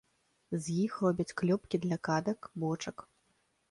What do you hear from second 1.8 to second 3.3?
для кадак, бочак.